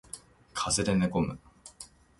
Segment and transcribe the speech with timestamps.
[0.55, 1.39] 風邪で寝込む